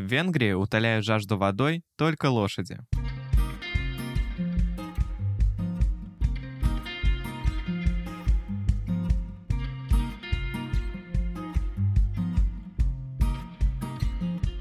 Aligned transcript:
В 0.00 0.02
Венгрии 0.02 0.52
утоляют 0.52 1.04
жажду 1.04 1.36
водой 1.36 1.82
только 1.96 2.30
лошади. 2.30 2.78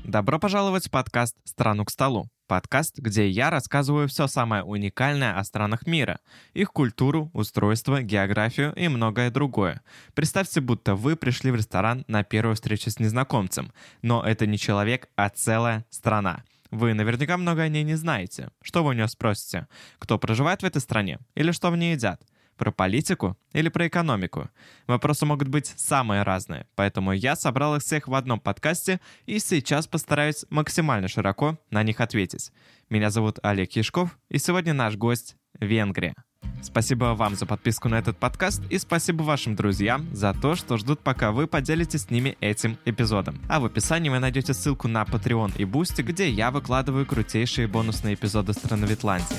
Добро 0.09 0.39
пожаловать 0.39 0.87
в 0.87 0.89
подкаст 0.89 1.35
«Страну 1.43 1.85
к 1.85 1.91
столу». 1.91 2.31
Подкаст, 2.47 2.97
где 2.97 3.29
я 3.29 3.51
рассказываю 3.51 4.07
все 4.07 4.25
самое 4.25 4.63
уникальное 4.63 5.37
о 5.37 5.43
странах 5.43 5.85
мира, 5.85 6.19
их 6.55 6.71
культуру, 6.71 7.29
устройство, 7.31 8.01
географию 8.01 8.73
и 8.73 8.87
многое 8.87 9.29
другое. 9.29 9.83
Представьте, 10.15 10.61
будто 10.61 10.95
вы 10.95 11.15
пришли 11.15 11.51
в 11.51 11.55
ресторан 11.55 12.05
на 12.07 12.23
первую 12.23 12.55
встречу 12.55 12.89
с 12.89 12.97
незнакомцем, 12.97 13.71
но 14.01 14.23
это 14.23 14.47
не 14.47 14.57
человек, 14.57 15.09
а 15.15 15.29
целая 15.29 15.85
страна. 15.91 16.43
Вы 16.71 16.95
наверняка 16.95 17.37
много 17.37 17.61
о 17.61 17.67
ней 17.67 17.83
не 17.83 17.93
знаете. 17.93 18.49
Что 18.63 18.83
вы 18.83 18.89
у 18.89 18.93
нее 18.93 19.07
спросите? 19.09 19.67
Кто 19.99 20.17
проживает 20.17 20.63
в 20.63 20.65
этой 20.65 20.81
стране? 20.81 21.19
Или 21.35 21.51
что 21.51 21.69
в 21.69 21.77
ней 21.77 21.93
едят? 21.93 22.19
Про 22.59 22.73
политику 22.73 23.37
или 23.53 23.69
про 23.69 23.87
экономику? 23.87 24.49
Вопросы 24.85 25.25
могут 25.25 25.47
быть 25.47 25.73
самые 25.77 26.23
разные, 26.23 26.67
поэтому 26.75 27.13
я 27.13 27.37
собрал 27.37 27.77
их 27.77 27.81
всех 27.81 28.09
в 28.09 28.13
одном 28.13 28.41
подкасте 28.41 28.99
и 29.25 29.39
сейчас 29.39 29.87
постараюсь 29.87 30.45
максимально 30.49 31.07
широко 31.07 31.57
на 31.71 31.81
них 31.83 32.01
ответить. 32.01 32.51
Меня 32.89 33.11
зовут 33.11 33.39
Олег 33.43 33.71
Яшков, 33.77 34.19
и 34.27 34.39
сегодня 34.39 34.73
наш 34.73 34.97
гость— 34.97 35.37
Венгрия. 35.61 36.15
Спасибо 36.61 37.15
вам 37.15 37.35
за 37.35 37.45
подписку 37.45 37.87
на 37.87 37.97
этот 37.97 38.17
подкаст 38.17 38.61
и 38.69 38.77
спасибо 38.77 39.23
вашим 39.23 39.55
друзьям 39.55 40.13
за 40.13 40.33
то, 40.33 40.55
что 40.55 40.75
ждут, 40.75 40.99
пока 40.99 41.31
вы 41.31 41.47
поделитесь 41.47 42.03
с 42.03 42.09
ними 42.09 42.35
этим 42.41 42.77
эпизодом. 42.83 43.39
А 43.47 43.61
в 43.61 43.65
описании 43.65 44.09
вы 44.09 44.19
найдете 44.19 44.53
ссылку 44.53 44.89
на 44.89 45.03
Patreon 45.03 45.53
и 45.57 45.63
Boosty, 45.63 46.03
где 46.03 46.29
я 46.29 46.51
выкладываю 46.51 47.05
крутейшие 47.05 47.69
бонусные 47.69 48.15
эпизоды 48.15 48.51
страны 48.51 48.83
Витландии. 48.83 49.37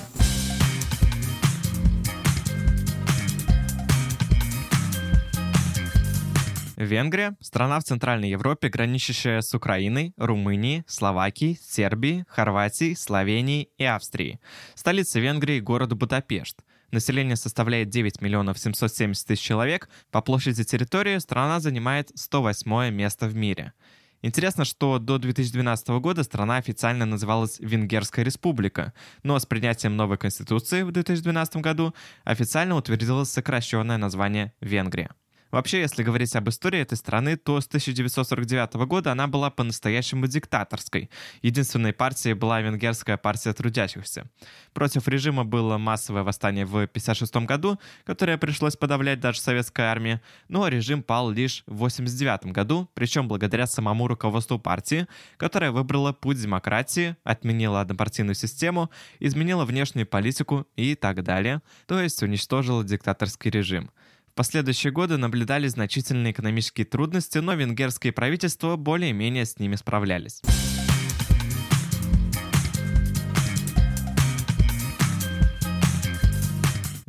Венгрия– 6.81 7.37
страна 7.41 7.79
в 7.79 7.85
Центральной 7.85 8.31
Европе, 8.31 8.71
граничащая 8.71 9.43
с 9.43 9.55
Украиной, 9.55 10.15
Румынией, 10.17 10.83
Словакией, 10.87 11.59
Сербией, 11.61 12.25
Хорватией, 12.27 12.97
Словенией 12.97 13.69
и 13.77 13.85
Австрией. 13.85 14.41
Столица 14.75 15.21
Венгрии– 15.21 15.61
город 15.61 15.93
Будапешт. 15.93 16.61
Население 16.91 17.37
составляет 17.37 17.91
9 17.91 18.23
миллионов 18.23 18.59
770 18.59 19.27
тысяч 19.27 19.43
человек. 19.43 19.91
По 20.11 20.23
площади 20.23 20.65
территории 20.65 21.19
страна 21.19 21.61
занимает 21.61 22.11
108 22.15 22.91
место 22.95 23.27
в 23.27 23.35
мире. 23.35 23.75
Интересно, 24.23 24.65
что 24.65 24.99
до 24.99 25.19
2012 25.19 25.89
года 26.01 26.23
страна 26.23 26.57
официально 26.57 27.05
называлась 27.05 27.59
Венгерская 27.61 28.25
республика, 28.25 28.95
но 29.23 29.39
с 29.39 29.45
принятием 29.45 29.97
новой 29.97 30.17
конституции 30.17 30.83
в 30.83 30.93
2012 30.93 31.57
году 31.57 31.95
официально 32.25 32.75
утвердилось 32.75 33.31
сокращенное 33.31 33.99
название 33.99 34.55
Венгрия. 34.63 35.11
Вообще, 35.51 35.81
если 35.81 36.03
говорить 36.03 36.35
об 36.37 36.49
истории 36.49 36.81
этой 36.81 36.97
страны, 36.97 37.37
то 37.37 37.61
с 37.61 37.67
1949 37.67 38.75
года 38.87 39.13
она 39.13 39.27
была 39.27 39.51
по-настоящему 39.51 40.27
диктаторской. 40.27 41.11
Единственной 41.43 41.93
партией 41.93 42.35
была 42.35 42.61
Венгерская 42.61 43.17
партия 43.17 43.53
трудящихся. 43.53 44.27
Против 44.73 45.09
режима 45.09 45.45
было 45.45 45.79
массовое 45.79 46.23
восстание 46.23 46.65
в 46.65 46.77
1956 46.77 47.47
году, 47.47 47.81
которое 48.05 48.39
пришлось 48.39 48.77
подавлять 48.77 49.21
даже 49.21 49.41
советской 49.41 49.83
армии, 49.83 50.21
но 50.49 50.69
режим 50.69 51.03
пал 51.03 51.31
лишь 51.31 51.63
в 51.67 51.85
1989 51.85 52.53
году, 52.53 52.89
причем 52.95 53.29
благодаря 53.29 53.67
самому 53.67 54.07
руководству 54.07 54.59
партии, 54.59 55.07
которая 55.37 55.73
выбрала 55.73 56.13
путь 56.13 56.41
демократии, 56.41 57.17
отменила 57.25 57.81
однопартийную 57.81 58.35
систему, 58.35 58.91
изменила 59.19 59.65
внешнюю 59.65 60.07
политику 60.07 60.67
и 60.77 60.95
так 60.95 61.23
далее, 61.23 61.63
то 61.87 62.01
есть 62.01 62.23
уничтожила 62.23 62.85
диктаторский 62.85 63.51
режим. 63.51 63.91
В 64.31 64.35
последующие 64.35 64.93
годы 64.93 65.17
наблюдались 65.17 65.73
значительные 65.73 66.33
экономические 66.33 66.87
трудности, 66.87 67.39
но 67.39 67.55
венгерские 67.55 68.13
правительства 68.13 68.77
более-менее 68.77 69.45
с 69.45 69.59
ними 69.59 69.75
справлялись. 69.77 70.41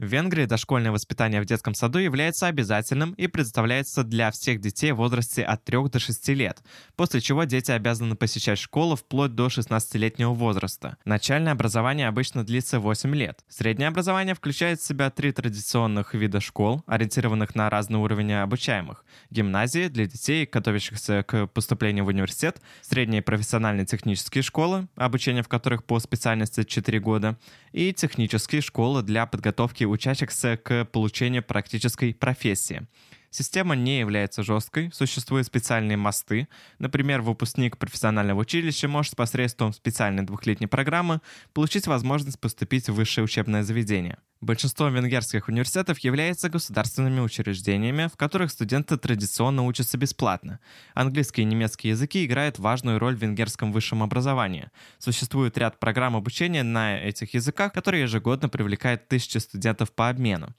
В 0.02 0.06
Венгрии 0.06 0.46
дошкольное 0.46 0.92
воспитание 0.92 1.42
в 1.42 1.46
детском 1.46 1.76
саду 1.76 2.00
является 2.00 2.48
обязательным 2.48 3.12
и 3.12 3.28
предоставляется 3.28 4.04
для 4.04 4.32
всех 4.32 4.60
детей 4.60 4.94
в 4.94 4.96
возрасте 4.96 5.44
от 5.44 5.64
3 5.64 5.90
до 5.90 6.00
6 6.00 6.30
лет, 6.30 6.64
после 6.96 7.22
чего 7.22 7.44
дети 7.44 7.70
обязаны 7.70 8.16
посещать 8.16 8.58
школу 8.58 8.96
вплоть 8.96 9.36
до 9.36 9.46
16-летнего 9.46 10.34
возраста. 10.34 10.98
Начальное 11.06 11.52
образование 11.52 12.08
обычно 12.08 12.44
длится 12.44 12.80
8 12.80 13.14
лет. 13.14 13.46
Среднее 13.48 13.90
образование 13.90 14.34
включает 14.34 14.80
в 14.80 14.88
себя 14.88 15.12
три 15.12 15.32
традиционных 15.32 16.16
вида 16.16 16.40
школ, 16.40 16.82
ориентированных 16.88 17.54
на 17.54 17.70
разный 17.70 18.00
уровень 18.00 18.34
обучаемых. 18.34 19.06
Гимназии 19.30 19.88
для 19.88 20.08
детей, 20.08 20.50
готовящихся 20.52 21.22
к 21.22 21.46
поступлению 21.46 22.06
в 22.06 22.08
университет, 22.08 22.60
средние 22.82 23.22
профессиональные 23.22 23.86
технические 23.86 24.42
школы, 24.42 24.88
обучение 24.96 25.44
в 25.44 25.48
которых 25.48 25.84
по 25.84 26.00
специальности 26.00 26.64
4 26.64 27.00
года, 27.00 27.38
и 27.72 27.94
технические 27.94 28.62
школы 28.62 29.04
для 29.04 29.28
подготовки 29.28 29.91
учащихся 29.92 30.58
к 30.58 30.86
получению 30.86 31.44
практической 31.44 32.14
профессии. 32.14 32.88
Система 33.34 33.78
не 33.78 34.00
является 34.00 34.44
жесткой, 34.44 34.92
существуют 34.92 35.48
специальные 35.48 35.96
мосты. 35.96 36.50
Например, 36.80 37.22
выпускник 37.22 37.78
профессионального 37.78 38.42
училища 38.42 38.90
может 38.90 39.16
посредством 39.16 39.72
специальной 39.72 40.24
двухлетней 40.24 40.68
программы 40.68 41.22
получить 41.54 41.88
возможность 41.88 42.42
поступить 42.42 42.90
в 42.90 42.94
высшее 42.94 43.24
учебное 43.24 43.64
заведение. 43.64 44.18
Большинство 44.42 44.90
венгерских 44.90 45.48
университетов 45.48 46.00
являются 46.00 46.50
государственными 46.50 47.22
учреждениями, 47.22 48.10
в 48.12 48.18
которых 48.18 48.52
студенты 48.52 48.98
традиционно 48.98 49.64
учатся 49.66 49.98
бесплатно. 49.98 50.60
Английский 50.94 51.44
и 51.44 51.46
немецкий 51.46 51.90
языки 51.90 52.26
играют 52.26 52.60
важную 52.60 53.00
роль 53.00 53.16
в 53.16 53.22
венгерском 53.22 53.72
высшем 53.72 54.04
образовании. 54.04 54.72
Существует 54.98 55.58
ряд 55.58 55.80
программ 55.80 56.18
обучения 56.18 56.64
на 56.64 57.00
этих 57.00 57.34
языках, 57.34 57.72
которые 57.72 58.02
ежегодно 58.02 58.50
привлекают 58.50 59.08
тысячи 59.08 59.38
студентов 59.38 59.94
по 59.94 60.10
обмену. 60.10 60.54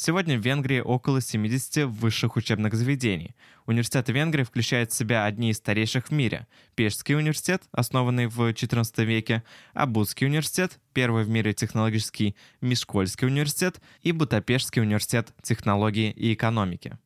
Сегодня 0.00 0.38
в 0.38 0.42
Венгрии 0.42 0.78
около 0.78 1.20
70 1.20 1.86
высших 1.86 2.36
учебных 2.36 2.74
заведений. 2.74 3.34
Университеты 3.66 4.12
Венгрии 4.12 4.44
включают 4.44 4.92
в 4.92 4.94
себя 4.94 5.24
одни 5.24 5.50
из 5.50 5.56
старейших 5.56 6.06
в 6.06 6.10
мире. 6.12 6.46
Пешский 6.76 7.16
университет, 7.16 7.64
основанный 7.72 8.28
в 8.28 8.40
XIV 8.40 9.04
веке, 9.04 9.42
Абудский 9.74 10.28
университет, 10.28 10.78
первый 10.92 11.24
в 11.24 11.28
мире 11.28 11.52
технологический 11.52 12.36
Мишкольский 12.60 13.26
университет 13.26 13.80
и 14.02 14.12
Будапештский 14.12 14.82
университет 14.82 15.34
технологии 15.42 16.12
и 16.12 16.32
экономики. 16.32 16.96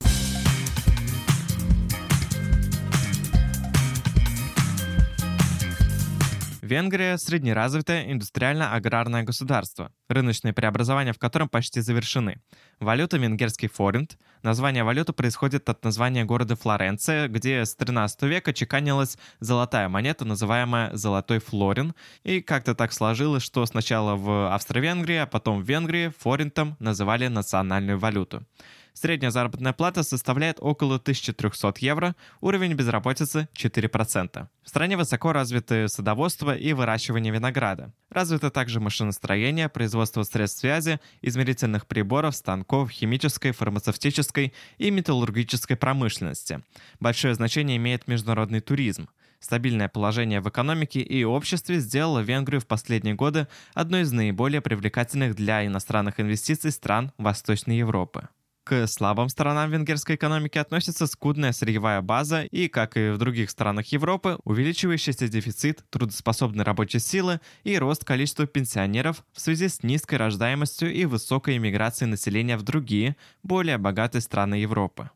Венгрия– 6.73 7.17
среднеразвитое 7.19 8.11
индустриально-аграрное 8.11 9.25
государство, 9.25 9.93
рыночные 10.09 10.55
преобразования 10.55 11.13
в 11.13 11.19
котором 11.19 11.51
почти 11.51 11.83
завершены. 11.83 12.41
Валюта– 12.81 13.19
венгерский 13.19 13.69
форинт. 13.69 14.17
Название 14.43 14.83
валюты 14.83 15.13
происходит 15.13 15.69
от 15.69 15.85
названия 15.85 16.25
города 16.25 16.57
Флоренция, 16.57 17.29
где 17.29 17.67
с 17.67 17.77
13 17.77 18.23
века 18.23 18.55
чеканилась 18.55 19.19
золотая 19.39 19.91
монета, 19.91 20.25
называемая 20.25 20.97
«золотой 20.97 21.41
флорин». 21.41 21.93
И 22.23 22.41
как-то 22.41 22.75
так 22.75 22.95
сложилось, 22.95 23.43
что 23.43 23.67
сначала 23.67 24.17
в 24.17 24.55
Австро-Венгрии, 24.55 25.17
а 25.17 25.27
потом 25.27 25.63
в 25.63 25.69
Венгрии 25.69 26.11
форинтом 26.19 26.77
называли 26.79 27.29
национальную 27.29 27.99
валюту. 27.99 28.47
Средняя 28.95 29.31
заработная 29.31 29.73
плата 29.73 30.03
составляет 30.03 30.59
около 30.61 30.97
1300 30.97 31.75
евро, 31.79 32.15
уровень 32.41 32.75
безработицы 32.75 33.49
4%. 33.55 34.49
В 34.63 34.69
стране 34.69 34.97
высоко 34.97 35.33
развиты 35.33 35.89
садоводство 35.89 36.55
и 36.55 36.73
выращивание 36.73 37.33
винограда. 37.33 37.93
Развито 38.11 38.51
также 38.51 38.81
машиностроение, 38.81 39.69
производство 39.69 40.23
средств 40.23 40.61
связи, 40.61 41.01
измерительных 41.23 41.87
приборов, 41.87 42.37
станков, 42.37 42.91
химической, 42.91 43.53
фармацевтической 43.53 44.53
и 44.79 44.91
металлургической 44.91 45.77
промышленности. 45.77 46.63
Большое 47.01 47.35
значение 47.35 47.79
имеет 47.79 48.07
международный 48.09 48.61
туризм. 48.61 49.09
Стабильное 49.41 49.89
положение 49.89 50.41
в 50.41 50.49
экономике 50.49 51.01
и 51.01 51.25
обществе 51.25 51.81
сделало 51.81 52.21
Венгрию 52.21 52.61
в 52.61 52.67
последние 52.67 53.15
годы 53.15 53.49
одной 53.75 54.03
из 54.03 54.13
наиболее 54.13 54.61
привлекательных 54.61 55.35
для 55.35 55.67
иностранных 55.67 56.21
инвестиций 56.21 56.71
стран 56.71 57.11
Восточной 57.19 57.79
Европы. 57.79 58.29
К 58.65 58.87
слабым 58.87 59.29
сторонам 59.29 59.71
венгерской 59.73 60.15
экономики 60.15 60.57
относится 60.57 61.09
скудная 61.09 61.51
сырьевая 61.53 62.01
база 62.01 62.45
и, 62.45 62.69
как 62.69 62.97
и 62.97 63.11
в 63.11 63.19
других 63.19 63.51
странах 63.51 63.87
Европы, 63.87 64.39
увеличивающийся 64.45 65.27
дефицит 65.27 65.85
трудоспособной 65.91 66.65
рабочей 66.65 67.01
силы 67.01 67.41
и 67.65 67.77
рост 67.77 68.05
количества 68.05 68.47
пенсионеров 68.47 69.25
в 69.33 69.41
связи 69.41 69.69
с 69.69 69.83
низкой 69.83 70.15
рождаемостью 70.15 70.93
и 70.93 71.07
высокой 71.07 71.57
иммиграцией 71.57 72.09
населения 72.09 72.57
в 72.57 72.63
другие, 72.63 73.17
более 73.43 73.79
богатые 73.79 74.23
страны 74.23 74.55
Европы. 74.55 75.11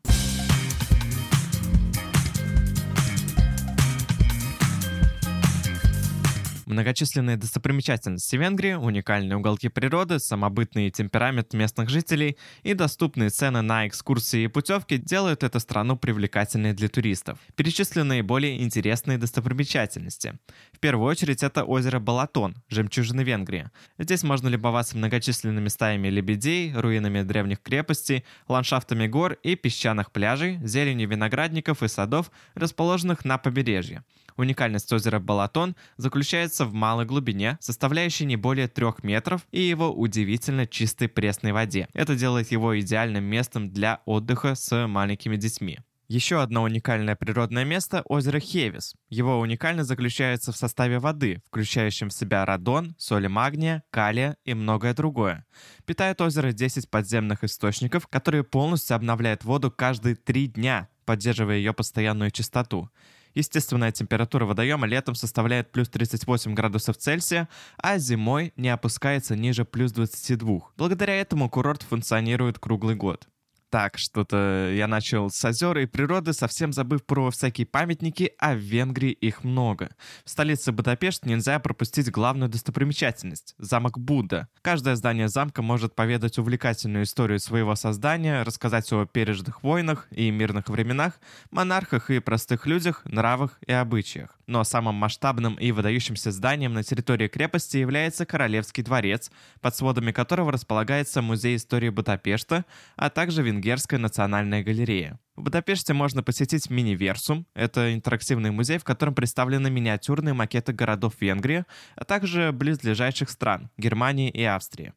Многочисленные 6.67 7.37
достопримечательности 7.37 8.35
Венгрии, 8.35 8.73
уникальные 8.73 9.37
уголки 9.37 9.69
природы, 9.69 10.19
самобытный 10.19 10.89
темперамент 10.89 11.53
местных 11.53 11.87
жителей 11.87 12.35
и 12.63 12.73
доступные 12.73 13.29
цены 13.29 13.61
на 13.61 13.87
экскурсии 13.87 14.43
и 14.43 14.47
путевки 14.47 14.97
делают 14.97 15.43
эту 15.43 15.61
страну 15.61 15.95
привлекательной 15.95 16.73
для 16.73 16.89
туристов. 16.89 17.39
Перечислены 17.55 18.21
более 18.21 18.61
интересные 18.61 19.17
достопримечательности. 19.17 20.39
В 20.73 20.79
первую 20.79 21.09
очередь 21.09 21.41
это 21.41 21.63
озеро 21.63 21.99
Балатон, 21.99 22.57
жемчужины 22.67 23.21
Венгрии. 23.21 23.71
Здесь 23.97 24.23
можно 24.23 24.49
любоваться 24.49 24.97
многочисленными 24.97 25.69
стаями 25.69 26.09
лебедей, 26.09 26.73
руинами 26.73 27.21
древних 27.21 27.61
крепостей, 27.61 28.25
ландшафтами 28.49 29.07
гор 29.07 29.37
и 29.41 29.55
песчаных 29.55 30.11
пляжей, 30.11 30.59
зеленью 30.61 31.07
виноградников 31.07 31.81
и 31.81 31.87
садов, 31.87 32.29
расположенных 32.55 33.23
на 33.23 33.37
побережье. 33.37 34.03
Уникальность 34.37 34.93
озера 34.93 35.19
Балатон 35.19 35.75
заключается 35.97 36.65
в 36.65 36.73
малой 36.73 37.05
глубине, 37.05 37.57
составляющей 37.59 38.25
не 38.25 38.35
более 38.35 38.67
трех 38.67 39.03
метров, 39.03 39.47
и 39.51 39.61
его 39.61 39.91
удивительно 39.91 40.67
чистой 40.67 41.07
пресной 41.07 41.51
воде. 41.51 41.89
Это 41.93 42.15
делает 42.15 42.51
его 42.51 42.79
идеальным 42.79 43.23
местом 43.23 43.71
для 43.71 44.01
отдыха 44.05 44.55
с 44.55 44.87
маленькими 44.87 45.35
детьми. 45.35 45.79
Еще 46.07 46.41
одно 46.41 46.63
уникальное 46.63 47.17
природное 47.17 47.65
место– 47.65 48.01
озеро 48.05 48.39
Хевис. 48.39 48.95
Его 49.09 49.39
уникальность 49.39 49.89
заключается 49.89 50.53
в 50.53 50.55
составе 50.55 50.99
воды, 50.99 51.41
включающем 51.47 52.07
в 52.07 52.13
себя 52.13 52.45
радон, 52.45 52.95
соли 52.97 53.27
магния, 53.27 53.83
калия 53.89 54.37
и 54.45 54.53
многое 54.53 54.93
другое. 54.93 55.45
Питает 55.85 56.21
озеро 56.21 56.53
10 56.53 56.89
подземных 56.89 57.43
источников, 57.43 58.07
которые 58.07 58.45
полностью 58.45 58.95
обновляют 58.95 59.43
воду 59.43 59.69
каждые 59.69 60.15
три 60.15 60.47
дня, 60.47 60.87
поддерживая 61.03 61.57
ее 61.57 61.73
постоянную 61.73 62.31
чистоту. 62.31 62.89
Естественная 63.37 63.91
температура 63.91 64.45
водоема 64.45 64.87
летом 64.87 65.13
составляет 65.13 65.71
плюс 65.71 65.89
38 65.89 66.55
градусов 66.55 66.97
Цельсия, 66.97 67.47
а 67.77 67.99
зимой 67.99 68.51
не 68.57 68.69
опускается 68.69 69.35
ниже 69.35 69.63
плюс 69.63 69.91
22. 69.91 70.71
Благодаря 70.75 71.21
этому 71.21 71.47
курорт 71.47 71.83
функционирует 71.83 72.57
круглый 72.57 72.95
год. 72.95 73.27
Так, 73.69 73.97
что-то 73.97 74.71
я 74.73 74.87
начал 74.87 75.29
с 75.29 75.43
озер 75.43 75.77
и 75.79 75.85
природы, 75.85 76.31
совсем 76.31 76.71
забыв 76.71 77.05
про 77.05 77.31
всякие 77.31 77.67
памятники, 77.67 78.31
а 78.39 78.53
в 78.53 78.59
Венгрии 78.59 79.11
их 79.11 79.43
много. 79.43 79.89
В 80.23 80.29
столице 80.29 80.71
Будапешт 80.71 81.25
нельзя 81.25 81.59
пропустить 81.59 82.09
главную 82.09 82.49
достопримечательность– 82.49 83.55
замок 83.57 83.99
Будда. 83.99 84.47
Каждое 84.61 84.95
здание 84.95 85.27
замка 85.27 85.61
может 85.61 85.95
поведать 85.95 86.37
увлекательную 86.37 87.03
историю 87.03 87.39
своего 87.39 87.75
создания, 87.75 88.43
рассказать 88.43 88.91
о 88.93 89.05
пережитых 89.05 89.63
войнах 89.63 90.07
и 90.11 90.31
мирных 90.31 90.69
временах, 90.69 91.19
монархах 91.51 92.09
и 92.09 92.19
простых 92.19 92.67
людях, 92.67 93.03
нравах 93.03 93.59
и 93.67 93.73
обычаях. 93.73 94.36
Но 94.47 94.63
самым 94.63 94.95
масштабным 94.95 95.55
и 95.55 95.73
выдающимся 95.73 96.31
зданием 96.31 96.73
на 96.73 96.81
территории 96.81 97.27
крепости 97.27 97.75
является 97.75 98.25
Королевский 98.25 98.81
дворец, 98.81 99.29
под 99.59 99.75
сводами 99.75 100.13
которого 100.13 100.53
располагается 100.53 101.21
Музей 101.21 101.57
истории 101.57 101.89
Будапешта, 101.89 102.63
а 102.95 103.09
также 103.09 103.43
Венгерская 103.43 103.99
национальная 103.99 104.63
галерея. 104.63 105.19
В 105.35 105.43
Будапеште 105.43 105.93
можно 105.93 106.23
посетить 106.23 106.69
Мини-Версум. 106.69 107.45
Это 107.55 107.93
интерактивный 107.93 108.51
музей, 108.51 108.77
в 108.77 108.85
котором 108.85 109.13
представлены 109.13 109.69
миниатюрные 109.69 110.33
макеты 110.33 110.71
городов 110.71 111.15
Венгрии, 111.19 111.65
а 111.97 112.05
также 112.05 112.53
близлежащих 112.53 113.29
стран– 113.29 113.69
Германии 113.77 114.29
и 114.29 114.43
Австрии. 114.43 114.93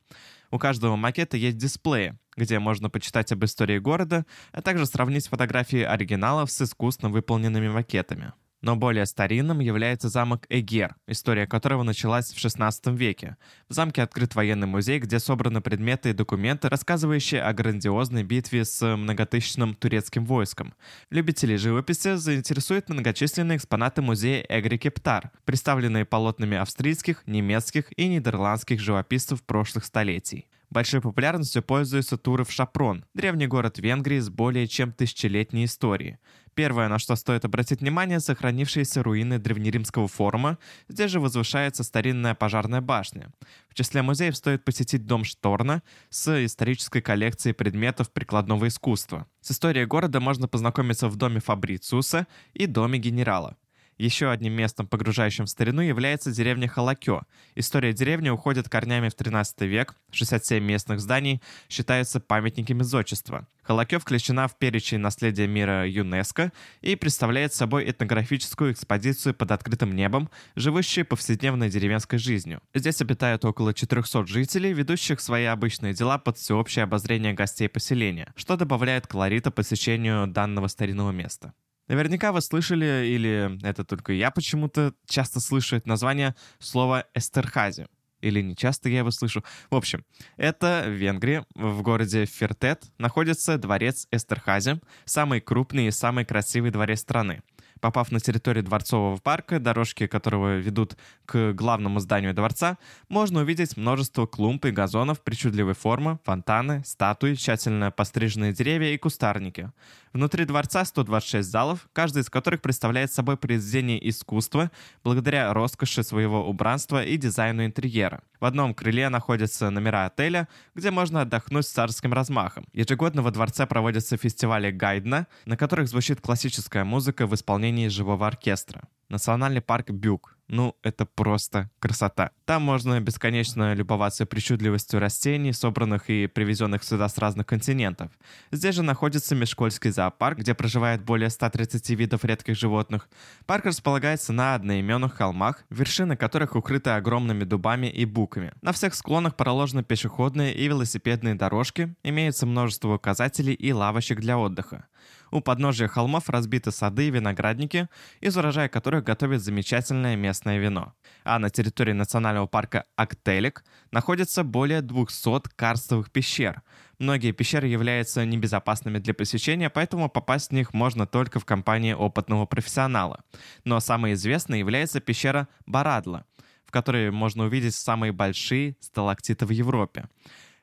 У 0.53 0.59
каждого 0.59 0.95
макета 0.95 1.37
есть 1.37 1.59
дисплеи, 1.59 2.17
где 2.37 2.61
можно 2.61 2.89
почитать 2.89 3.33
об 3.33 3.45
истории 3.45 3.79
города, 3.79 4.25
а 4.53 4.63
также 4.63 4.87
сравнить 4.87 5.27
фотографии 5.29 5.83
оригиналов 5.83 6.53
с 6.53 6.63
искусно 6.63 7.09
выполненными 7.09 7.69
макетами. 7.69 8.33
Но 8.63 8.77
более 8.77 9.07
старинным 9.07 9.61
является 9.61 10.09
замок 10.09 10.45
Эгер, 10.51 10.95
история 11.07 11.47
которого 11.47 11.83
началась 11.83 12.33
в 12.33 12.37
XVI 12.37 12.73
веке. 12.95 13.37
В 13.69 13.73
замке 13.73 14.03
открыт 14.03 14.35
военный 14.35 14.67
музей, 14.67 14.99
где 14.99 15.19
собраны 15.19 15.63
предметы 15.63 16.11
и 16.11 16.13
документы, 16.13 16.69
рассказывающие 16.69 17.43
о 17.43 17.53
грандиозной 17.55 18.23
битве 18.23 18.65
с 18.65 18.97
многотысячным 18.97 19.75
турецким 19.75 20.27
войском. 20.27 20.75
Любителей 21.09 21.57
живописи 21.57 22.17
заинтересуют 22.17 22.91
многочисленные 22.91 23.57
экспонаты 23.57 24.03
музея 24.03 24.45
Эгри 24.49 24.77
Кептар, 24.77 25.31
представленные 25.45 26.05
полотнами 26.05 26.59
австрийских, 26.59 27.23
немецких 27.27 27.87
и 27.99 28.09
нидерландских 28.09 28.79
живописцев 28.79 29.43
прошлых 29.43 29.87
столетий. 29.87 30.47
Большой 30.71 31.01
популярностью 31.01 31.65
пользуются 31.65 32.17
туры 32.17 32.45
в 32.45 32.53
Шапрон, 32.53 33.05
древний 33.13 33.49
город 33.49 33.81
Венгрии 33.81 34.21
с 34.21 34.29
более 34.29 34.69
чем 34.69 34.93
тысячелетней 34.93 35.65
историей. 35.65 36.19
Первое, 36.61 36.89
на 36.89 36.99
что 36.99 37.17
стоит 37.17 37.47
обратить 37.47 37.81
внимание, 37.81 38.21
сохранившиеся 38.21 39.03
руины 39.03 39.39
древнеримского 39.39 40.09
форума. 40.09 40.59
Здесь 40.89 41.11
же 41.11 41.19
возвышается 41.19 41.83
старинная 41.85 42.35
пожарная 42.35 42.83
башня. 42.83 43.33
В 43.71 43.75
числе 43.75 44.03
музеев 44.03 44.37
стоит 44.37 44.63
посетить 44.63 45.07
дом 45.07 45.25
Шторна 45.25 45.83
с 46.11 46.45
исторической 46.45 47.01
коллекцией 47.01 47.55
предметов 47.55 48.13
прикладного 48.13 48.69
искусства. 48.69 49.27
С 49.41 49.53
историей 49.53 49.87
города 49.87 50.21
можно 50.21 50.49
познакомиться 50.49 51.09
в 51.09 51.17
доме 51.17 51.41
Фабрициуса 51.41 52.27
и 52.53 52.67
доме 52.67 52.99
генерала. 52.99 53.57
Еще 54.01 54.31
одним 54.31 54.55
местом, 54.55 54.87
погружающим 54.87 55.45
в 55.45 55.51
старину, 55.51 55.83
является 55.83 56.33
деревня 56.33 56.67
Халакё. 56.69 57.21
История 57.55 57.93
деревни 57.93 58.31
уходит 58.31 58.67
корнями 58.67 59.11
в 59.11 59.15
13 59.15 59.61
век, 59.61 59.95
67 60.13 60.65
местных 60.65 61.01
зданий 61.01 61.43
считаются 61.69 62.19
памятниками 62.19 62.83
зодчества. 62.83 63.47
Халакё 63.63 63.99
включена 63.99 64.49
в 64.49 64.57
перечень 64.57 65.01
наследия 65.01 65.47
мира 65.47 65.87
ЮНЕСКО 65.87 66.51
и 66.81 66.97
представляет 66.97 67.53
собой 67.53 67.91
этнографическую 67.91 68.73
экспозицию 68.73 69.35
под 69.35 69.51
открытым 69.51 69.95
небом, 69.95 70.31
живущие 70.57 71.05
повседневной 71.05 71.69
деревенской 71.69 72.19
жизнью. 72.19 72.63
Здесь 72.73 73.03
обитают 73.03 73.45
около 73.45 73.75
400 73.75 74.27
жителей, 74.27 74.73
ведущих 74.73 75.21
свои 75.21 75.45
обычные 75.45 75.93
дела 75.93 76.17
под 76.17 76.39
всеобщее 76.39 76.85
обозрение 76.85 77.35
гостей 77.35 77.69
поселения, 77.69 78.33
что 78.35 78.57
добавляет 78.57 79.07
колорита 79.07 79.51
посещению 79.51 80.27
данного 80.27 80.69
старинного 80.69 81.11
места. 81.11 81.53
Наверняка 81.91 82.31
вы 82.31 82.41
слышали, 82.41 83.05
или 83.09 83.59
это 83.67 83.85
только 83.85 84.13
я 84.13 84.31
почему-то 84.31 84.95
часто 85.09 85.41
слышу 85.41 85.75
это 85.75 85.89
название 85.89 86.37
слова 86.61 87.05
«эстерхази». 87.15 87.89
Или 88.21 88.43
не 88.43 88.55
часто 88.55 88.89
я 88.89 88.99
его 88.99 89.11
слышу. 89.11 89.43
В 89.71 89.75
общем, 89.75 90.05
это 90.37 90.85
в 90.87 90.91
Венгрии, 90.91 91.45
в 91.57 91.83
городе 91.83 92.27
Фертет, 92.27 92.85
находится 92.99 93.59
дворец 93.59 94.07
Эстерхази, 94.13 94.81
самый 95.05 95.41
крупный 95.41 95.89
и 95.89 95.91
самый 95.91 96.25
красивый 96.25 96.71
дворец 96.71 97.01
страны. 97.01 97.43
Попав 97.81 98.13
на 98.13 98.21
территорию 98.21 98.65
дворцового 98.65 99.17
парка, 99.17 99.59
дорожки 99.59 100.07
которого 100.07 100.59
ведут 100.59 100.97
к 101.25 101.53
главному 101.53 102.01
зданию 102.01 102.35
дворца, 102.35 102.77
можно 103.09 103.41
увидеть 103.41 103.77
множество 103.77 104.27
клумб 104.27 104.65
и 104.67 104.71
газонов 104.71 105.21
причудливой 105.21 105.75
формы, 105.75 106.19
фонтаны, 106.25 106.83
статуи, 106.85 107.35
тщательно 107.35 107.91
постриженные 107.91 108.53
деревья 108.53 108.93
и 108.93 108.99
кустарники. 108.99 109.71
Внутри 110.13 110.45
дворца 110.45 110.85
126 110.85 111.49
залов, 111.49 111.89
каждый 111.93 112.23
из 112.23 112.29
которых 112.31 112.61
представляет 112.61 113.13
собой 113.13 113.37
произведение 113.37 114.09
искусства 114.09 114.71
благодаря 115.05 115.53
роскоши 115.55 116.03
своего 116.03 116.49
убранства 116.49 117.05
и 117.05 117.17
дизайну 117.17 117.65
интерьера. 117.65 118.23
В 118.41 118.45
одном 118.47 118.75
крыле 118.75 119.09
находятся 119.09 119.71
номера 119.71 120.07
отеля, 120.07 120.49
где 120.75 120.91
можно 120.91 121.21
отдохнуть 121.21 121.67
с 121.67 121.71
царским 121.71 122.13
размахом. 122.13 122.67
Ежегодно 122.73 123.23
во 123.23 123.31
дворце 123.31 123.67
проводятся 123.67 124.17
фестивали 124.17 124.71
Гайдна, 124.71 125.27
на 125.45 125.57
которых 125.57 125.89
звучит 125.89 126.21
классическая 126.21 126.85
музыка 126.85 127.27
в 127.27 127.35
исполнении 127.35 127.70
живого 127.89 128.27
оркестра. 128.27 128.83
Национальный 129.09 129.61
парк 129.61 129.91
Бюк. 129.91 130.37
Ну, 130.47 130.77
это 130.83 131.07
просто 131.07 131.71
красота. 131.79 132.33
Там 132.45 132.63
можно 132.63 133.01
бесконечно 133.01 133.73
любоваться 133.73 134.27
причудливостью 134.27 134.99
растений, 134.99 135.53
собранных 135.53 136.11
и 136.11 136.27
привезенных 136.27 136.83
сюда 136.83 137.09
с 137.09 137.19
разных 137.19 137.47
континентов. 137.47 138.11
Здесь 138.51 138.75
же 138.75 138.83
находится 138.83 139.37
Межкольский 139.37 139.91
зоопарк, 139.91 140.39
где 140.39 140.55
проживает 140.55 141.05
более 141.05 141.31
130 141.31 141.91
видов 141.91 142.25
редких 142.25 142.57
животных. 142.57 143.09
Парк 143.47 143.67
располагается 143.67 144.33
на 144.33 144.57
одноименных 144.57 145.15
холмах, 145.15 145.65
вершины 145.71 146.17
которых 146.17 146.57
укрыты 146.57 146.91
огромными 146.91 147.45
дубами 147.45 147.87
и 147.87 148.05
буками. 148.05 148.53
На 148.61 148.73
всех 148.73 148.95
склонах 148.97 149.37
проложены 149.37 149.85
пешеходные 149.85 150.53
и 150.53 150.67
велосипедные 150.67 151.37
дорожки, 151.37 151.95
имеется 152.03 152.47
множество 152.47 152.95
указателей 152.95 153.55
и 153.55 153.73
лавочек 153.73 154.19
для 154.19 154.37
отдыха. 154.37 154.87
У 155.31 155.41
подножия 155.41 155.89
холмов 155.89 156.29
разбиты 156.29 156.73
сады 156.73 157.09
и 157.09 157.11
виноградники, 157.11 157.89
из 158.21 158.37
урожая 158.37 158.69
которых 158.69 159.05
готовят 159.05 159.43
замечательное 159.43 160.17
местное 160.17 160.59
вино. 160.59 160.95
А 161.25 161.39
на 161.39 161.51
территории 161.51 161.93
национального 161.93 162.47
парка 162.47 162.85
Актелик 162.97 163.65
находится 163.93 164.45
более 164.45 164.83
200 164.83 165.51
карстовых 165.57 166.11
пещер. 166.11 166.63
Многие 166.99 167.33
пещеры 167.33 167.67
являются 167.67 168.25
небезопасными 168.25 168.99
для 168.99 169.15
посещения, 169.15 169.71
поэтому 169.71 170.11
попасть 170.11 170.51
в 170.51 170.55
них 170.55 170.75
можно 170.75 171.07
только 171.07 171.41
в 171.41 171.45
компании 171.45 171.93
опытного 171.93 172.47
профессионала. 172.47 173.25
Но 173.65 173.81
самой 173.81 174.15
известной 174.15 174.59
является 174.59 175.01
пещера 175.01 175.49
Барадла, 175.67 176.25
в 176.67 176.71
которой 176.71 177.11
можно 177.11 177.45
увидеть 177.45 177.75
самые 177.75 178.13
большие 178.13 178.77
сталактиты 178.81 179.47
в 179.47 179.51
Европе. 179.51 180.09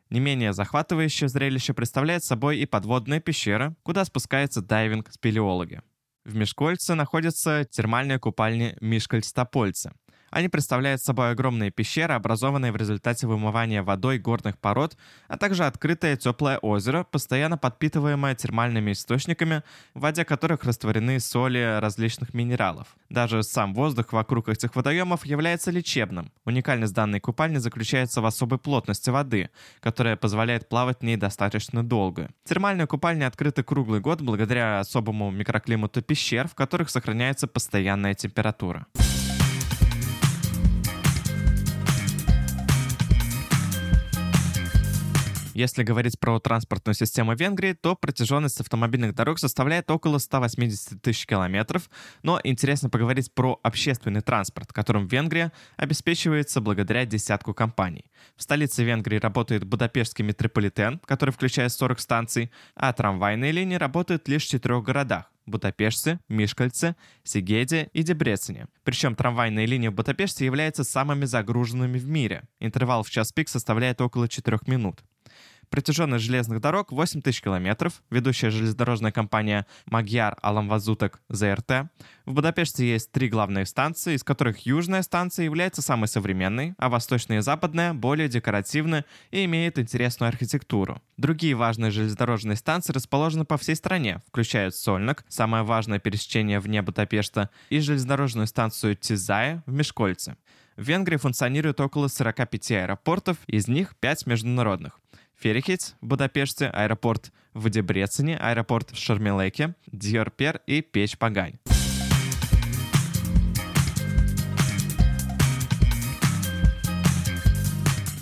Не 0.09 0.19
менее 0.19 0.53
захватывающее 0.53 1.27
зрелище 1.27 1.73
представляет 1.73 2.23
собой 2.23 2.59
и 2.59 2.65
подводная 2.65 3.19
пещера, 3.19 3.75
куда 3.83 4.05
спускается 4.05 4.61
дайвинг-спелеологи. 4.61 5.81
В 6.23 6.35
Мешкольце 6.35 6.93
находится 6.93 7.65
термальная 7.65 8.19
купальня 8.19 8.77
Мишкальстопольце. 8.81 9.93
Они 10.37 10.49
представляют 10.49 11.01
собой 11.01 11.31
огромные 11.31 11.71
пещеры, 11.71 12.13
образованные 12.13 12.71
в 12.71 12.75
результате 12.75 13.25
вымывания 13.25 13.81
водой 13.81 14.19
горных 14.19 14.59
пород, 14.59 14.95
а 15.27 15.35
также 15.35 15.65
открытое 15.65 16.15
теплое 16.15 16.59
озеро, 16.59 17.03
постоянно 17.03 17.57
подпитываемое 17.57 18.35
термальными 18.35 18.91
источниками, 18.91 19.63
в 19.95 20.01
воде 20.01 20.25
которых 20.25 20.63
растворены 20.63 21.19
соли 21.19 21.79
различных 21.79 22.35
минералов. 22.35 22.85
Даже 23.09 23.41
сам 23.41 23.73
воздух 23.73 24.13
вокруг 24.13 24.49
этих 24.49 24.75
водоемов 24.75 25.25
является 25.25 25.71
лечебным. 25.71 26.31
Уникальность 26.45 26.93
данной 26.93 27.19
купальни 27.19 27.57
заключается 27.57 28.21
в 28.21 28.27
особой 28.27 28.59
плотности 28.59 29.09
воды, 29.09 29.49
которая 29.79 30.17
позволяет 30.17 30.69
плавать 30.69 30.99
в 30.99 31.03
ней 31.03 31.17
достаточно 31.17 31.83
долго. 31.83 32.29
Термальные 32.43 32.85
купальни 32.85 33.23
открыты 33.23 33.63
круглый 33.63 34.01
год 34.01 34.21
благодаря 34.21 34.81
особому 34.81 35.31
микроклимату 35.31 36.03
пещер, 36.03 36.47
в 36.47 36.53
которых 36.53 36.91
сохраняется 36.91 37.47
постоянная 37.47 38.13
температура. 38.13 38.85
Если 45.57 45.81
говорить 45.81 46.19
про 46.19 46.39
транспортную 46.39 46.93
систему 46.93 47.33
Венгрии, 47.33 47.73
то 47.73 47.95
протяженность 47.95 48.61
автомобильных 48.61 49.15
дорог 49.15 49.39
составляет 49.39 49.89
около 49.89 50.19
180 50.19 51.01
тысяч 51.01 51.25
километров, 51.25 51.89
но 52.21 52.39
интересно 52.43 52.91
поговорить 52.91 53.33
про 53.33 53.59
общественный 53.63 54.21
транспорт, 54.21 54.71
которым 54.71 55.07
Венгрия 55.07 55.51
обеспечивается 55.75 56.61
благодаря 56.61 57.07
десятку 57.07 57.55
компаний. 57.55 58.05
В 58.35 58.43
столице 58.43 58.83
Венгрии 58.83 59.17
работает 59.17 59.63
Будапештский 59.63 60.23
метрополитен, 60.23 60.99
который 61.05 61.31
включает 61.31 61.71
40 61.71 61.99
станций, 62.01 62.51
а 62.75 62.93
трамвайные 62.93 63.51
линии 63.51 63.77
работают 63.77 64.27
лишь 64.27 64.45
в 64.45 64.49
четырех 64.49 64.83
городах 64.83 65.25
Будапеште, 65.47 66.19
Мишкальце, 66.29 66.95
Сигеде 67.23 67.89
и 67.93 68.03
Дебрецене. 68.03 68.67
Причем 68.83 69.15
трамвайные 69.15 69.65
линии 69.65 69.87
в 69.87 69.93
Будапеште 69.93 70.45
являются 70.45 70.83
самыми 70.83 71.25
загруженными 71.25 71.97
в 71.97 72.05
мире. 72.05 72.43
Интервал 72.59 73.01
в 73.01 73.09
час 73.09 73.31
пик 73.31 73.49
составляет 73.49 74.01
около 74.01 74.27
4 74.27 74.59
минут. 74.67 75.01
Протяженность 75.69 76.23
железных 76.23 76.61
дорог 76.61 76.91
8 76.91 77.21
тысяч 77.21 77.41
километров. 77.41 78.01
Ведущая 78.09 78.51
железнодорожная 78.51 79.11
компания 79.11 79.65
Magyar 79.85 80.37
Аламвазуток 80.41 81.21
ЗРТ. 81.27 81.89
В 82.25 82.33
Будапеште 82.33 82.89
есть 82.89 83.11
три 83.11 83.27
главные 83.27 83.65
станции, 83.65 84.15
из 84.15 84.23
которых 84.23 84.65
южная 84.65 85.01
станция 85.01 85.45
является 85.45 85.81
самой 85.81 86.07
современной, 86.07 86.73
а 86.77 86.87
восточная 86.87 87.39
и 87.39 87.41
западная 87.41 87.93
более 87.93 88.29
декоративны 88.29 89.03
и 89.31 89.43
имеют 89.43 89.77
интересную 89.77 90.29
архитектуру. 90.29 91.01
Другие 91.17 91.55
важные 91.55 91.91
железнодорожные 91.91 92.55
станции 92.55 92.93
расположены 92.93 93.43
по 93.43 93.57
всей 93.57 93.75
стране, 93.75 94.21
включая 94.27 94.71
Сольнок, 94.71 95.25
самое 95.27 95.63
важное 95.63 95.99
пересечение 95.99 96.61
вне 96.61 96.81
Будапешта, 96.81 97.49
и 97.69 97.79
железнодорожную 97.79 98.47
станцию 98.47 98.95
Тизая 98.95 99.63
в 99.65 99.73
Мешкольце. 99.73 100.37
В 100.77 100.83
Венгрии 100.83 101.17
функционирует 101.17 101.81
около 101.81 102.07
45 102.07 102.71
аэропортов, 102.71 103.37
из 103.47 103.67
них 103.67 103.95
5 103.99 104.27
международных. 104.27 104.99
Ферихиц 105.39 105.95
в 106.01 106.07
Будапеште, 106.07 106.67
аэропорт 106.67 107.31
в 107.53 107.69
Дебрецене, 107.69 108.37
аэропорт 108.37 108.89
в 108.89 108.97
Шармелеке, 108.97 109.75
Диорпер 109.91 110.61
и 110.65 110.81
Печь-Пагань. 110.81 111.59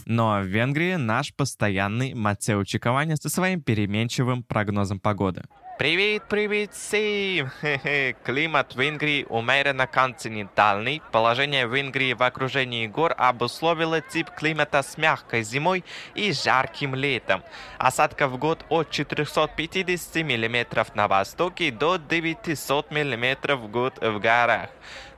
Но 0.05 0.41
в 0.41 0.45
Венгрии 0.45 0.95
наш 0.95 1.33
постоянный 1.33 2.13
Матео 2.13 2.63
Чиковани 2.65 3.15
со 3.15 3.29
своим 3.29 3.61
переменчивым 3.61 4.43
прогнозом 4.43 4.99
погоды– 4.99 5.43
Привет, 5.77 6.23
привет 6.29 6.73
всем! 6.73 7.51
Климат 8.23 8.73
в 8.73 8.79
Венгрии 8.79 9.25
умеренно 9.27 9.87
континентальный. 9.87 11.01
Положение 11.11 11.67
Венгрии 11.67 12.13
в 12.13 12.23
окружении 12.23 12.87
гор 12.87 13.13
обусловило 13.17 13.99
тип 13.99 14.29
климата 14.29 14.81
с 14.81 14.97
мягкой 14.97 15.43
зимой 15.43 15.83
и 16.13 16.31
жарким 16.31 16.95
летом. 16.95 17.43
Осадков 17.77 18.31
в 18.31 18.37
год 18.37 18.65
от 18.69 18.89
450 18.89 20.15
мм 20.23 20.85
на 20.93 21.09
востоке 21.09 21.71
до 21.71 21.97
900 21.97 22.91
мм 22.91 23.55
в 23.57 23.67
год 23.67 23.97
в 24.01 24.17
горах. 24.19 24.69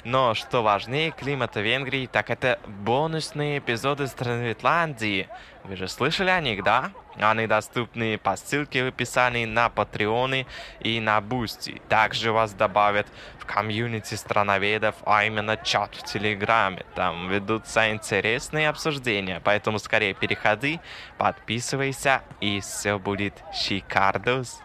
Но 0.04 0.34
что 0.36 0.64
важнее 0.64 1.12
климата 1.12 1.60
Венгрии, 1.60 2.08
так 2.08 2.30
это 2.30 2.60
бонусные 2.66 3.60
эпизоды 3.60 4.08
страны 4.08 4.52
Ирландии. 4.52 5.28
Вы 5.64 5.76
же 5.76 5.88
слышали 5.88 6.30
о 6.30 6.40
них, 6.40 6.64
да? 6.64 6.92
Они 7.16 7.46
доступны 7.48 8.18
по 8.18 8.36
ссылке 8.38 8.86
в 8.86 8.88
описании 8.88 9.46
на 9.46 9.70
Патреоны 9.70 10.46
и 10.80 11.00
на 11.00 11.20
Бусти. 11.20 11.82
Также 11.90 12.32
вас 12.32 12.54
добавят 12.54 13.08
в 13.40 13.46
комьюнити 13.46 14.16
страноведов, 14.16 14.96
а 15.06 15.26
именно 15.26 15.58
чат 15.58 15.96
в 15.96 16.04
Телеграме. 16.04 16.86
Там 16.96 17.30
ведутся 17.30 17.92
интересные 17.92 18.70
обсуждения, 18.70 19.42
поэтому 19.44 19.80
скорее 19.80 20.14
переходи, 20.14 20.80
подписывайся 21.18 22.22
и 22.40 22.62
все 22.62 22.98
будет 22.98 23.34
шикардос. 23.54 24.62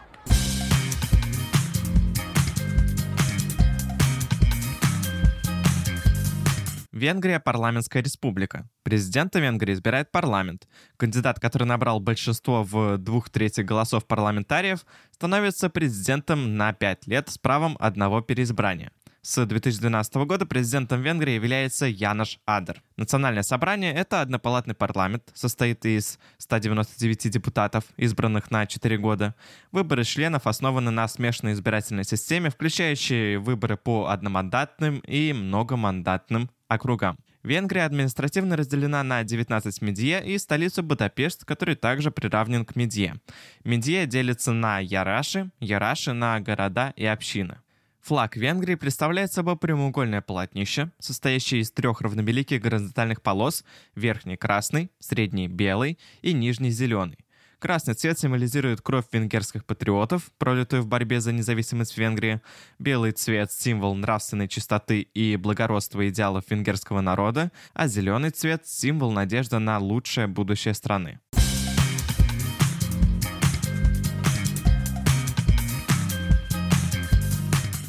Венгрия– 7.03 7.39
парламентская 7.41 8.01
республика. 8.01 8.69
Президента 8.83 9.41
Венгрии 9.41 9.73
избирает 9.73 10.09
парламент. 10.09 10.69
Кандидат, 10.95 11.37
который 11.37 11.65
набрал 11.65 11.99
большинство 11.99 12.63
в 12.63 12.97
двух 12.97 13.29
третьих 13.29 13.65
голосов 13.65 14.05
парламентариев, 14.05 14.85
становится 15.11 15.69
президентом 15.69 16.55
на 16.55 16.71
пять 16.71 17.05
лет 17.05 17.27
с 17.29 17.37
правом 17.37 17.75
одного 17.81 18.21
переизбрания. 18.21 18.93
С 19.21 19.45
2012 19.45 20.15
года 20.15 20.45
президентом 20.45 21.01
Венгрии 21.01 21.33
является 21.33 21.87
Янош 21.87 22.39
Адер. 22.45 22.81
Национальное 22.95 23.43
собрание— 23.43 23.93
это 23.95 24.21
однопалатный 24.21 24.73
парламент, 24.73 25.23
состоит 25.33 25.85
из 25.85 26.19
199 26.37 27.29
депутатов, 27.29 27.83
избранных 27.97 28.49
на 28.49 28.65
4 28.65 28.97
года. 28.97 29.35
Выборы 29.73 30.05
членов 30.05 30.47
основаны 30.47 30.91
на 30.91 31.07
смешанной 31.09 31.51
избирательной 31.51 32.05
системе, 32.05 32.49
включающей 32.49 33.35
выборы 33.37 33.75
по 33.75 34.07
одномандатным 34.07 34.99
и 34.99 35.33
многомандатным 35.33 36.49
округам. 36.73 37.17
Венгрия 37.43 37.83
административно 37.83 38.55
разделена 38.55 39.03
на 39.03 39.23
19 39.23 39.81
медье 39.81 40.25
и 40.25 40.37
столицу 40.37 40.81
Будапешт, 40.81 41.43
который 41.43 41.75
также 41.75 42.09
приравнен 42.09 42.65
к 42.65 42.75
медье. 42.75 43.15
Медье 43.63 44.05
делится 44.05 44.53
на 44.53 44.79
яраши, 44.79 45.51
яраши 45.59 46.13
на 46.13 46.39
города 46.39 46.93
и 46.95 47.05
общины. 47.05 47.57
Флаг 48.03 48.35
Венгрии 48.35 48.75
представляет 48.75 49.31
собой 49.31 49.55
прямоугольное 49.55 50.21
полотнище, 50.21 50.91
состоящее 50.99 51.61
из 51.61 51.71
трех 51.71 52.01
равнобеликих 52.01 52.61
горизонтальных 52.61 53.21
полос, 53.21 53.63
верхний 53.95 54.35
красный, 54.35 54.91
средний 54.99 55.47
белый 55.47 55.97
и 56.21 56.33
нижний 56.33 56.71
зеленый. 56.71 57.22
Красный 57.63 57.93
цвет 57.93 58.19
символизирует 58.19 58.81
кровь 58.81 59.05
венгерских 59.13 59.63
патриотов, 59.63 60.23
пролитую 60.37 60.81
в 60.81 60.87
борьбе 60.87 61.21
за 61.21 61.31
независимость 61.31 61.97
Венгрии. 61.97 62.41
Белый 62.77 63.13
цвет– 63.13 63.51
символ 63.53 63.95
нравственной 63.95 64.49
чистоты 64.49 64.99
и 64.99 65.37
благородства 65.37 66.09
идеалов 66.09 66.43
венгерского 66.49 66.99
народа, 66.99 67.53
а 67.73 67.87
зеленый 67.87 68.31
цвет– 68.31 68.63
символ 68.67 69.13
надежды 69.13 69.59
на 69.59 69.79
лучшее 69.79 70.27
будущее 70.27 70.73
страны. 70.73 71.21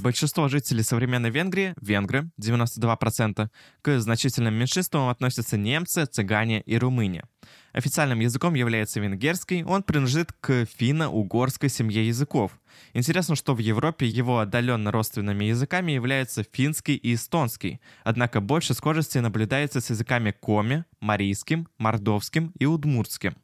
Большинство 0.04 0.48
жителей 0.48 0.82
современной 0.82 1.30
Венгрии, 1.30 1.74
венгры, 1.80 2.28
92%, 2.38 3.48
к 3.80 3.98
значительным 4.00 4.52
меньшинствам 4.52 5.08
относятся 5.08 5.56
немцы, 5.56 6.04
цыгане 6.04 6.60
и 6.60 6.76
румыне. 6.76 7.24
Официальным 7.72 8.20
языком 8.20 8.52
является 8.52 9.00
венгерский, 9.00 9.64
он 9.64 9.82
принадлежит 9.82 10.34
к 10.42 10.66
финно-угорской 10.66 11.70
семье 11.70 12.06
языков. 12.06 12.52
Интересно, 12.92 13.34
что 13.34 13.54
в 13.54 13.60
Европе 13.60 14.06
его 14.06 14.40
отдаленно 14.40 14.92
родственными 14.92 15.46
языками 15.46 15.92
являются 15.92 16.44
финский 16.52 16.96
и 16.96 17.14
эстонский, 17.14 17.80
однако 18.02 18.42
больше 18.42 18.74
схожести 18.74 19.16
наблюдается 19.16 19.80
с 19.80 19.88
языками 19.88 20.32
коми, 20.38 20.84
марийским, 21.00 21.66
мордовским 21.78 22.52
и 22.58 22.66
удмуртским. 22.66 23.36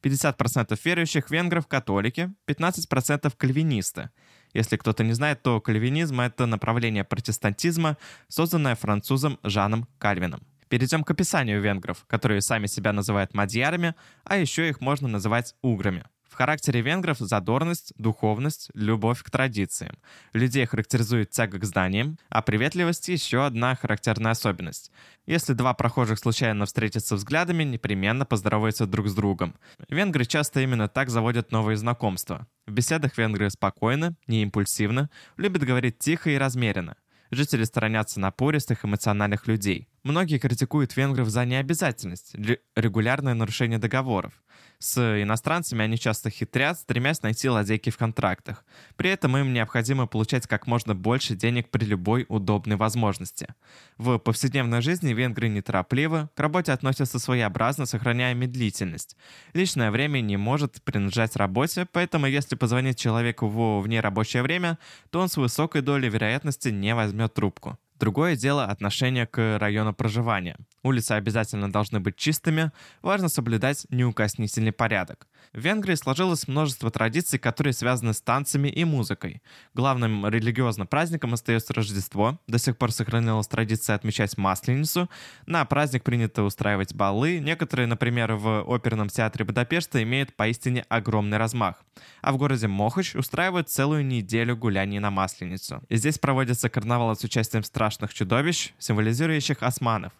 50% 0.00 0.78
верующих 0.84 1.28
венгров– 1.28 1.66
католики, 1.68 2.32
15%– 2.46 3.32
кальвинисты– 3.36 4.10
если 4.54 4.76
кто-то 4.76 5.04
не 5.04 5.12
знает, 5.12 5.42
то 5.42 5.60
кальвинизм— 5.60 6.20
это 6.22 6.46
направление 6.46 7.04
протестантизма, 7.04 7.96
созданное 8.28 8.74
французом 8.74 9.38
Жаном 9.42 9.88
Кальвином. 9.98 10.42
Перейдем 10.68 11.02
к 11.02 11.10
описанию 11.10 11.60
венгров, 11.60 12.04
которые 12.06 12.42
сами 12.42 12.66
себя 12.66 12.92
называют 12.92 13.34
мадьярами, 13.34 13.94
а 14.24 14.36
еще 14.36 14.68
их 14.68 14.80
можно 14.80 15.08
называть 15.08 15.54
уграми. 15.62 16.04
Характере 16.38 16.82
венгров 16.82 17.18
задорность, 17.18 17.92
духовность, 17.96 18.70
любовь 18.72 19.24
к 19.24 19.28
традициям. 19.28 19.98
Людей 20.32 20.66
характеризует 20.66 21.30
тяга 21.30 21.58
к 21.58 21.64
знаниям, 21.64 22.16
а 22.28 22.42
приветливость— 22.42 23.08
еще 23.08 23.44
одна 23.44 23.74
характерная 23.74 24.30
особенность. 24.30 24.92
Если 25.26 25.52
два 25.52 25.74
прохожих 25.74 26.20
случайно 26.20 26.64
встретятся 26.66 27.16
взглядами, 27.16 27.64
непременно 27.64 28.24
поздороваются 28.24 28.86
друг 28.86 29.08
с 29.08 29.16
другом. 29.16 29.56
Венгры 29.88 30.24
часто 30.26 30.60
именно 30.60 30.86
так 30.86 31.10
заводят 31.10 31.50
новые 31.50 31.76
знакомства. 31.76 32.46
В 32.68 32.70
беседах 32.70 33.18
венгры 33.18 33.50
спокойны, 33.50 34.14
не 34.28 34.42
импульсивны, 34.42 35.08
любят 35.38 35.64
говорить 35.64 35.98
тихо 35.98 36.30
и 36.30 36.38
размеренно. 36.38 36.94
Жители 37.30 37.64
сторонятся 37.64 38.20
напористых 38.20 38.84
эмоциональных 38.84 39.46
людей. 39.48 39.88
Многие 40.02 40.38
критикуют 40.38 40.96
венгров 40.96 41.28
за 41.28 41.44
необязательность, 41.44 42.34
регулярное 42.74 43.34
нарушение 43.34 43.78
договоров. 43.78 44.32
С 44.80 45.22
иностранцами 45.22 45.82
они 45.82 45.98
часто 45.98 46.30
хитрят, 46.30 46.78
стремясь 46.78 47.22
найти 47.22 47.48
лазейки 47.48 47.90
в 47.90 47.96
контрактах. 47.96 48.64
При 48.94 49.10
этом 49.10 49.36
им 49.36 49.52
необходимо 49.52 50.06
получать 50.06 50.46
как 50.46 50.68
можно 50.68 50.94
больше 50.94 51.34
денег 51.34 51.68
при 51.68 51.84
любой 51.84 52.26
удобной 52.28 52.76
возможности. 52.76 53.48
В 53.96 54.18
повседневной 54.18 54.80
жизни 54.80 55.12
венгры 55.12 55.48
неторопливы, 55.48 56.28
к 56.36 56.38
работе 56.38 56.70
относятся 56.70 57.18
своеобразно, 57.18 57.86
сохраняя 57.86 58.34
медлительность. 58.34 59.16
Личное 59.52 59.90
время 59.90 60.20
не 60.20 60.36
может 60.36 60.80
принадлежать 60.82 61.34
работе, 61.34 61.86
поэтому 61.90 62.26
если 62.26 62.54
позвонить 62.54 63.00
человеку 63.00 63.48
в 63.48 63.80
внерабочее 63.80 64.44
время, 64.44 64.78
то 65.10 65.18
он 65.18 65.28
с 65.28 65.36
высокой 65.36 65.82
долей 65.82 66.08
вероятности 66.08 66.68
не 66.68 66.94
возьмет 66.94 67.34
трубку. 67.34 67.78
Другое 67.98 68.36
дело 68.36 68.64
отношение 68.66 69.26
к 69.26 69.58
району 69.58 69.92
проживания. 69.92 70.56
Улицы 70.88 71.12
обязательно 71.12 71.70
должны 71.70 72.00
быть 72.00 72.16
чистыми, 72.16 72.72
важно 73.02 73.28
соблюдать 73.28 73.86
неукоснительный 73.90 74.72
порядок. 74.72 75.26
В 75.52 75.58
Венгрии 75.58 75.94
сложилось 75.96 76.48
множество 76.48 76.90
традиций, 76.90 77.38
которые 77.38 77.74
связаны 77.74 78.14
с 78.14 78.22
танцами 78.22 78.68
и 78.68 78.86
музыкой. 78.86 79.42
Главным 79.74 80.26
религиозным 80.26 80.86
праздником 80.86 81.34
остается 81.34 81.74
Рождество. 81.74 82.40
До 82.46 82.58
сих 82.58 82.78
пор 82.78 82.90
сохранилась 82.90 83.46
традиция 83.48 83.96
отмечать 83.96 84.38
Масленицу. 84.38 85.10
На 85.44 85.62
праздник 85.66 86.04
принято 86.04 86.42
устраивать 86.42 86.94
балы. 86.94 87.38
Некоторые, 87.38 87.86
например, 87.86 88.32
в 88.36 88.64
оперном 88.74 89.10
театре 89.10 89.44
Будапешта 89.44 90.02
имеют 90.02 90.34
поистине 90.36 90.86
огромный 90.88 91.36
размах. 91.36 91.84
А 92.22 92.32
в 92.32 92.38
городе 92.38 92.66
Мохач 92.66 93.14
устраивают 93.14 93.68
целую 93.68 94.06
неделю 94.06 94.56
гуляний 94.56 95.00
на 95.00 95.10
Масленицу. 95.10 95.82
И 95.90 95.96
здесь 95.96 96.18
проводится 96.18 96.70
карнавал 96.70 97.14
с 97.14 97.24
участием 97.24 97.62
страшных 97.62 98.14
чудовищ, 98.14 98.72
символизирующих 98.78 99.62
османов. 99.62 100.14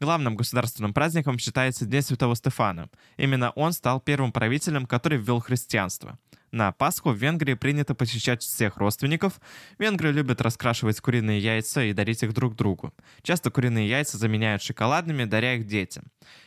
Главным 0.00 0.36
государственным 0.36 0.94
праздником 0.94 1.38
считается 1.38 1.86
День 1.86 2.02
Святого 2.02 2.36
Стефана. 2.36 2.88
Именно 3.16 3.50
он 3.50 3.72
стал 3.72 4.00
первым 4.00 4.32
правителем, 4.32 4.86
который 4.86 5.18
ввел 5.18 5.40
христианство. 5.40 6.18
На 6.50 6.72
Пасху 6.72 7.10
в 7.10 7.16
Венгрии 7.16 7.54
принято 7.54 7.94
посещать 7.94 8.42
всех 8.42 8.78
родственников. 8.78 9.40
Венгры 9.78 10.12
любят 10.12 10.40
раскрашивать 10.40 11.00
куриные 11.00 11.40
яйца 11.40 11.82
и 11.82 11.92
дарить 11.92 12.22
их 12.22 12.32
друг 12.32 12.56
другу. 12.56 12.94
Часто 13.22 13.50
куриные 13.50 13.88
яйца 13.88 14.16
заменяют 14.16 14.62
шоколадными, 14.62 15.24
даря 15.24 15.54
их 15.54 15.66
детям. 15.66 16.04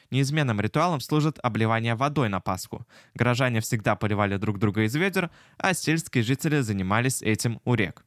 Неизменным 0.10 0.60
ритуалом 0.60 1.02
служит 1.02 1.38
обливание 1.42 1.96
водой 1.96 2.30
на 2.30 2.40
Пасху. 2.40 2.86
Горожане 3.14 3.62
всегда 3.62 3.96
поливали 3.96 4.38
друг 4.38 4.58
друга 4.58 4.84
из 4.84 4.96
ведер, 4.96 5.30
а 5.58 5.74
сельские 5.74 6.24
жители 6.24 6.62
занимались 6.62 7.22
этим 7.22 7.62
у 7.64 7.76
рек. 7.76 8.04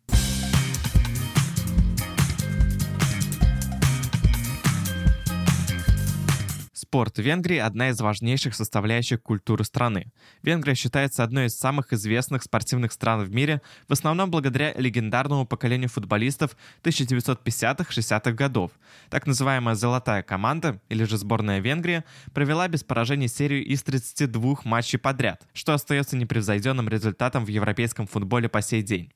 Спорт 6.94 7.18
в 7.18 7.22
Венгрии– 7.22 7.56
одна 7.58 7.88
из 7.88 8.00
важнейших 8.00 8.54
составляющих 8.54 9.20
культуры 9.20 9.64
страны. 9.64 10.12
Венгрия 10.44 10.76
считается 10.76 11.24
одной 11.24 11.46
из 11.46 11.58
самых 11.58 11.92
известных 11.92 12.44
спортивных 12.44 12.92
стран 12.92 13.24
в 13.24 13.32
мире, 13.32 13.62
в 13.88 13.92
основном 13.92 14.30
благодаря 14.30 14.72
легендарному 14.74 15.44
поколению 15.44 15.88
футболистов 15.88 16.56
1950-60-х 16.84 18.30
годов. 18.30 18.70
Так 19.10 19.26
называемая 19.26 19.74
«золотая 19.74 20.22
команда», 20.22 20.80
или 20.88 21.02
же 21.02 21.18
сборная 21.18 21.58
Венгрии, 21.58 22.04
провела 22.32 22.68
без 22.68 22.84
поражений 22.84 23.26
серию 23.26 23.64
из 23.64 23.82
32 23.82 24.58
матчей 24.62 25.00
подряд, 25.00 25.48
что 25.52 25.74
остается 25.74 26.16
непревзойденным 26.16 26.88
результатом 26.88 27.44
в 27.44 27.48
европейском 27.48 28.06
футболе 28.06 28.48
по 28.48 28.62
сей 28.62 28.82
день. 28.82 29.10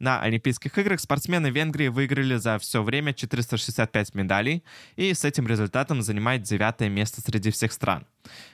На 0.00 0.22
Олимпийских 0.22 0.78
играх 0.78 0.98
спортсмены 0.98 1.50
Венгрии 1.50 1.88
выиграли 1.88 2.36
за 2.36 2.58
все 2.58 2.82
время 2.82 3.12
465 3.12 4.14
медалей 4.14 4.64
и 4.96 5.12
с 5.12 5.26
этим 5.26 5.46
результатом 5.46 6.00
занимает 6.00 6.42
девятое 6.42 6.88
место 6.88 7.20
среди 7.20 7.50
всех 7.50 7.70
стран. 7.70 8.06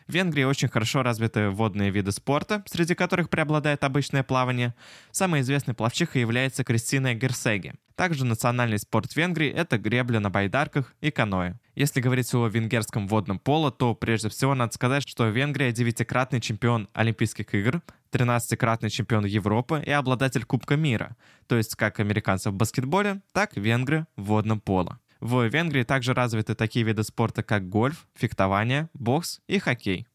В 0.09 0.12
Венгрии 0.12 0.43
очень 0.43 0.67
хорошо 0.67 1.04
развиты 1.04 1.50
водные 1.50 1.91
виды 1.91 2.11
спорта, 2.11 2.65
среди 2.67 2.97
которых 2.97 3.30
преобладает 3.30 3.85
обычное 3.85 4.25
плавание. 4.25 4.75
Самой 5.13 5.43
известной 5.43 5.75
пловчихой 5.75 6.21
является 6.21 6.65
Кристина 6.65 7.15
Герсеги. 7.15 7.75
Также 7.95 8.25
национальный 8.25 8.80
спорт 8.80 9.15
Венгрии– 9.15 9.49
это 9.54 9.78
гребля 9.78 10.19
на 10.19 10.30
байдарках 10.30 10.97
и 11.00 11.13
каноэ. 11.13 11.54
Если 11.76 12.00
говорить 12.00 12.32
о 12.32 12.47
венгерском 12.47 13.06
водном 13.06 13.39
поло, 13.39 13.71
то 13.71 13.95
прежде 13.95 14.30
всего 14.30 14.54
надо 14.54 14.73
сказать, 14.73 15.06
что 15.06 15.28
Венгрия 15.28 15.73
девятикратный 15.73 16.41
чемпион 16.41 16.89
Олимпийских 16.95 17.54
игр, 17.54 17.82
13-кратный 18.12 18.89
чемпион 18.89 19.26
Европы 19.26 19.82
и 19.84 19.91
обладатель 19.91 20.47
Кубка 20.47 20.76
мира, 20.76 21.17
то 21.47 21.58
есть 21.58 21.76
как 21.76 22.00
американцы 22.00 22.50
в 22.50 22.54
баскетболе, 22.54 23.21
так 23.32 23.54
венгры 23.58 24.06
в 24.17 24.23
водном 24.23 24.58
поло. 24.58 25.00
В 25.21 25.47
Венгрии 25.47 25.82
также 25.82 26.15
развиты 26.15 26.54
такие 26.54 26.82
виды 26.82 27.02
спорта, 27.02 27.43
как 27.43 27.69
гольф, 27.69 28.06
фехтование, 28.15 28.89
бокс 28.95 29.43
и 29.47 29.58
хоккей. 29.58 30.06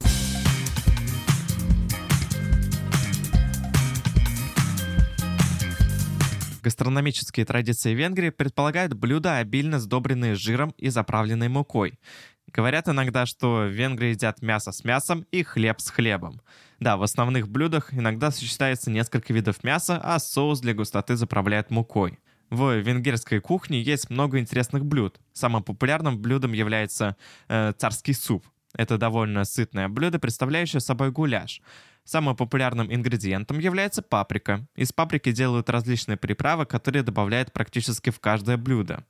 Гастрономические 6.61 7.45
традиции 7.45 7.93
Венгрии 7.93 8.29
предполагают 8.29 8.93
блюда, 8.93 9.37
обильно 9.37 9.79
сдобренные 9.79 10.35
жиром 10.35 10.75
и 10.77 10.89
заправленной 10.89 11.49
мукой. 11.49 11.99
Говорят 12.47 12.87
иногда, 12.87 13.25
что 13.25 13.65
в 13.67 13.69
Венгрии 13.69 14.09
едят 14.09 14.41
мясо 14.41 14.71
с 14.71 14.83
мясом 14.83 15.25
и 15.31 15.41
хлеб 15.41 15.79
с 15.79 15.89
хлебом. 15.89 16.41
Да, 16.79 16.97
в 16.97 17.03
основных 17.03 17.47
блюдах 17.47 17.93
иногда 17.93 18.29
сочетается 18.29 18.91
несколько 18.91 19.33
видов 19.33 19.63
мяса, 19.63 19.99
а 20.03 20.19
соус 20.19 20.59
для 20.59 20.73
густоты 20.73 21.15
заправляют 21.15 21.71
мукой. 21.71 22.19
В 22.51 22.77
венгерской 22.79 23.39
кухне 23.39 23.81
есть 23.81 24.09
много 24.09 24.37
интересных 24.37 24.85
блюд. 24.85 25.19
Самым 25.31 25.63
популярным 25.63 26.21
блюдом 26.21 26.51
является 26.51 27.15
э, 27.47 27.71
царский 27.77 28.13
суп. 28.13 28.45
Это 28.75 28.97
довольно 28.97 29.45
сытное 29.45 29.87
блюдо, 29.87 30.19
представляющее 30.19 30.81
собой 30.81 31.11
гуляш. 31.11 31.61
Самым 32.03 32.35
популярным 32.35 32.93
ингредиентом 32.93 33.59
является 33.59 34.01
паприка. 34.01 34.67
Из 34.75 34.91
паприки 34.91 35.31
делают 35.31 35.69
различные 35.69 36.17
приправы, 36.17 36.65
которые 36.65 37.03
добавляют 37.03 37.53
практически 37.53 38.09
в 38.09 38.19
каждое 38.19 38.57
блюдо. 38.57 39.05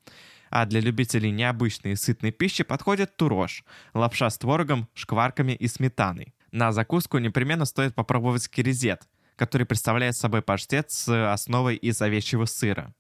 А 0.50 0.66
для 0.66 0.82
любителей 0.82 1.32
необычной 1.32 1.94
и 1.94 1.96
сытной 1.96 2.32
пищи 2.32 2.64
подходит 2.64 3.16
турож– 3.16 3.64
лапша 3.94 4.30
с 4.30 4.38
творогом, 4.38 4.90
шкварками 4.94 5.54
и 5.54 5.68
сметаной. 5.68 6.34
На 6.52 6.74
закуску 6.74 7.18
непременно 7.18 7.64
стоит 7.64 7.96
попробовать 7.96 8.50
кирезет, 8.50 9.08
который 9.38 9.66
представляет 9.66 10.18
собой 10.18 10.42
паштет 10.42 10.92
с 10.92 11.32
основой 11.32 11.78
из 11.78 12.02
овечьего 12.02 12.44
сыра. 12.44 12.94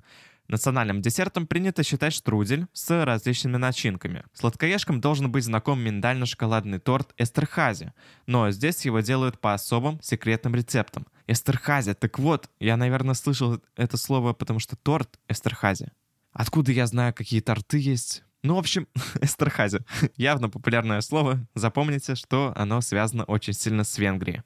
Национальным 0.51 1.01
десертом 1.01 1.47
принято 1.47 1.81
считать 1.81 2.11
штрудель 2.11 2.67
с 2.73 3.05
различными 3.05 3.55
начинками. 3.55 4.25
Сладкоежкам 4.33 4.99
должен 4.99 5.31
быть 5.31 5.45
знаком 5.45 5.79
миндально-шоколадный 5.79 6.79
торт 6.79 7.13
Эстерхази, 7.17 7.93
но 8.27 8.51
здесь 8.51 8.83
его 8.83 8.99
делают 8.99 9.39
по 9.39 9.53
особым 9.53 10.01
секретным 10.01 10.53
рецептам. 10.53 11.07
Эстерхази, 11.25 11.93
так 11.93 12.19
вот, 12.19 12.49
я, 12.59 12.75
наверное, 12.75 13.13
слышал 13.13 13.61
это 13.77 13.95
слово, 13.95 14.33
потому 14.33 14.59
что 14.59 14.75
торт 14.75 15.21
Эстерхази. 15.29 15.89
Откуда 16.33 16.73
я 16.73 16.85
знаю, 16.85 17.13
какие 17.13 17.39
торты 17.39 17.77
есть? 17.79 18.25
Ну, 18.43 18.55
в 18.55 18.59
общем, 18.59 18.89
Эстерхази. 19.21 19.79
Явно 20.17 20.49
популярное 20.49 20.99
слово. 20.99 21.47
Запомните, 21.55 22.15
что 22.15 22.51
оно 22.57 22.81
связано 22.81 23.23
очень 23.23 23.53
сильно 23.53 23.85
с 23.85 23.97
Венгрией. 23.97 24.41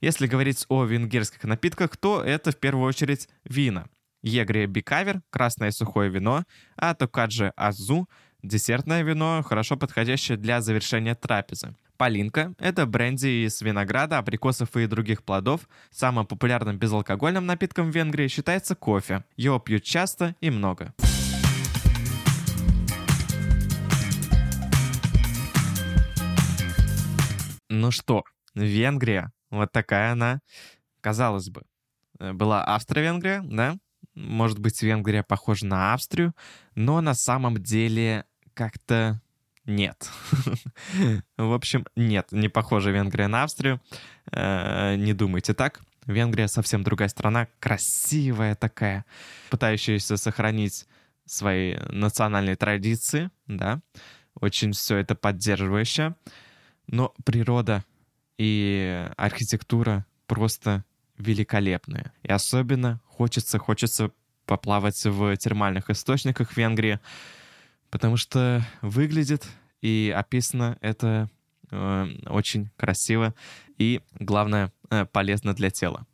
Если 0.00 0.28
говорить 0.28 0.64
о 0.68 0.84
венгерских 0.84 1.42
напитках, 1.42 1.96
то 1.96 2.22
это 2.22 2.52
в 2.52 2.56
первую 2.56 2.86
очередь 2.86 3.28
вина– 3.42 3.88
Егрия 4.22 4.66
Бикавер, 4.66 5.22
красное 5.30 5.70
сухое 5.70 6.10
вино, 6.10 6.44
а 6.76 6.94
Токаджи 6.94 7.52
Азу, 7.56 8.08
десертное 8.42 9.02
вино, 9.02 9.42
хорошо 9.42 9.76
подходящее 9.76 10.36
для 10.36 10.60
завершения 10.60 11.14
трапезы. 11.14 11.74
Полинка– 11.96 12.54
это 12.58 12.86
бренди 12.86 13.46
из 13.46 13.60
винограда, 13.60 14.18
абрикосов 14.18 14.76
и 14.76 14.86
других 14.86 15.22
плодов. 15.22 15.68
Самым 15.90 16.26
популярным 16.26 16.78
безалкогольным 16.78 17.44
напитком 17.44 17.90
в 17.90 17.94
Венгрии 17.94 18.28
считается 18.28 18.74
кофе. 18.74 19.24
Его 19.36 19.58
пьют 19.58 19.84
часто 19.84 20.34
и 20.40 20.50
много. 20.50 20.94
Ну 27.68 27.90
что, 27.90 28.24
Венгрия, 28.54 29.30
вот 29.50 29.72
такая 29.72 30.12
она, 30.12 30.40
казалось 31.00 31.48
бы. 31.48 31.62
Э, 32.18 32.32
была 32.32 32.64
Австро-Венгрия, 32.64 33.42
да? 33.44 33.76
Может 34.20 34.58
быть, 34.58 34.82
Венгрия 34.82 35.22
похожа 35.22 35.66
на 35.66 35.94
Австрию, 35.94 36.34
но 36.74 37.00
на 37.00 37.14
самом 37.14 37.62
деле 37.62 38.24
как-то 38.54 39.20
нет. 39.64 40.08
В 41.36 41.52
общем, 41.52 41.86
нет, 41.96 42.28
не 42.32 42.48
похожа 42.48 42.90
Венгрия 42.90 43.28
на 43.28 43.44
Австрию. 43.44 43.80
Э, 44.32 44.96
не 44.96 45.12
думайте 45.12 45.54
так. 45.54 45.80
Венгрия 46.06 46.48
совсем 46.48 46.82
другая 46.82 47.08
страна, 47.08 47.48
красивая 47.60 48.54
такая, 48.54 49.04
пытающаяся 49.50 50.16
сохранить 50.16 50.86
свои 51.26 51.76
национальные 51.90 52.56
традиции, 52.56 53.30
да, 53.46 53.80
очень 54.34 54.72
все 54.72 54.96
это 54.96 55.14
поддерживающая. 55.14 56.16
Но 56.86 57.14
природа 57.24 57.84
и 58.38 59.08
архитектура 59.16 60.06
просто 60.26 60.84
великолепные. 61.20 62.12
И 62.22 62.32
особенно 62.32 63.00
хочется, 63.06 63.58
хочется 63.58 64.10
поплавать 64.46 65.04
в 65.04 65.36
термальных 65.36 65.90
источниках 65.90 66.56
Венгрии. 66.56 66.98
потому 67.90 68.16
что 68.16 68.64
выглядит 68.82 69.46
и 69.82 70.14
описано 70.16 70.78
это 70.80 71.28
э, 71.70 72.06
очень 72.26 72.70
красиво 72.76 73.34
и, 73.78 74.00
главное, 74.18 74.72
э, 74.90 75.06
полезно 75.06 75.54
для 75.54 75.70
тела. 75.70 76.06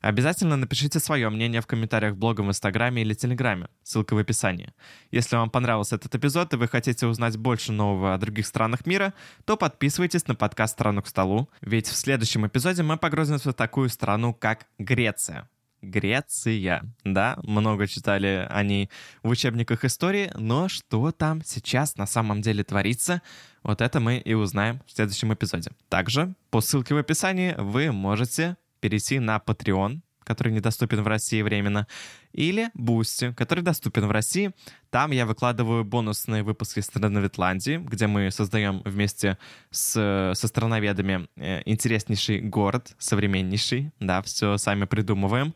Обязательно 0.00 0.56
напишите 0.56 0.98
свое 0.98 1.28
мнение 1.28 1.60
в 1.60 1.66
комментариях 1.66 2.14
в 2.14 2.16
блога 2.16 2.40
в 2.40 2.48
Инстаграме 2.48 3.02
или 3.02 3.12
Телеграме. 3.12 3.68
Ссылка 3.82 4.14
в 4.14 4.18
описании. 4.18 4.72
Если 5.10 5.36
вам 5.36 5.50
понравился 5.50 5.96
этот 5.96 6.14
эпизод 6.14 6.54
и 6.54 6.56
вы 6.56 6.68
хотите 6.68 7.06
узнать 7.06 7.36
больше 7.36 7.72
нового 7.72 8.14
о 8.14 8.18
других 8.18 8.46
странах 8.46 8.86
мира, 8.86 9.12
то 9.44 9.58
подписывайтесь 9.58 10.26
на 10.26 10.34
подкаст 10.34 10.72
«Страну 10.72 11.02
к 11.02 11.06
столу», 11.06 11.50
ведь 11.60 11.86
в 11.86 11.96
следующем 11.96 12.46
эпизоде 12.46 12.82
мы 12.82 12.96
погрузимся 12.96 13.50
в 13.50 13.54
такую 13.54 13.90
страну, 13.90 14.32
как 14.32 14.66
Греция. 14.78 15.48
Греция. 15.82 16.82
Да, 17.04 17.38
много 17.42 17.86
читали 17.86 18.46
они 18.50 18.90
в 19.22 19.28
учебниках 19.28 19.84
истории, 19.84 20.30
но 20.34 20.68
что 20.68 21.10
там 21.12 21.42
сейчас 21.44 21.96
на 21.96 22.06
самом 22.06 22.42
деле 22.42 22.64
творится, 22.64 23.22
вот 23.62 23.80
это 23.80 24.00
мы 24.00 24.18
и 24.18 24.34
узнаем 24.34 24.80
в 24.86 24.92
следующем 24.92 25.32
эпизоде. 25.32 25.72
Также 25.88 26.34
по 26.50 26.60
ссылке 26.60 26.94
в 26.94 26.98
описании 26.98 27.54
вы 27.58 27.92
можете 27.92 28.56
перейти 28.80 29.18
на 29.18 29.36
Patreon, 29.38 30.00
который 30.24 30.52
недоступен 30.52 31.02
в 31.02 31.08
России 31.08 31.42
временно, 31.42 31.86
или 32.32 32.70
Boosty, 32.78 33.34
который 33.34 33.64
доступен 33.64 34.06
в 34.06 34.10
России. 34.10 34.52
Там 34.90 35.10
я 35.10 35.26
выкладываю 35.26 35.84
бонусные 35.84 36.42
выпуски 36.42 36.80
Страновитландии, 36.80 37.78
где 37.78 38.06
мы 38.06 38.30
создаем 38.30 38.82
вместе 38.84 39.38
с, 39.70 40.32
со 40.34 40.48
страноведами 40.48 41.28
э, 41.36 41.62
интереснейший 41.64 42.40
город, 42.40 42.94
современнейший, 42.98 43.92
да, 43.98 44.22
все 44.22 44.56
сами 44.56 44.84
придумываем. 44.84 45.54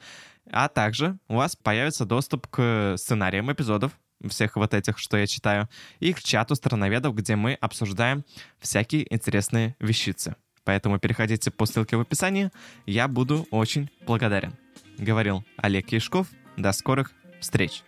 А 0.50 0.68
также 0.68 1.18
у 1.28 1.36
вас 1.36 1.56
появится 1.56 2.04
доступ 2.04 2.48
к 2.48 2.96
сценариям 2.98 3.52
эпизодов, 3.52 3.92
всех 4.28 4.56
вот 4.56 4.74
этих, 4.74 4.98
что 4.98 5.16
я 5.16 5.26
читаю, 5.26 5.68
и 6.00 6.12
к 6.12 6.20
чату 6.20 6.54
страноведов, 6.54 7.14
где 7.14 7.36
мы 7.36 7.54
обсуждаем 7.54 8.24
всякие 8.58 9.12
интересные 9.12 9.76
вещицы. 9.78 10.36
Поэтому 10.64 10.98
переходите 10.98 11.50
по 11.50 11.66
ссылке 11.66 11.96
в 11.96 12.00
описании. 12.00 12.50
Я 12.86 13.08
буду 13.08 13.46
очень 13.50 13.90
благодарен. 14.06 14.54
Говорил 14.98 15.44
Олег 15.56 15.92
Яшков. 15.92 16.28
До 16.56 16.72
скорых 16.72 17.12
встреч. 17.40 17.82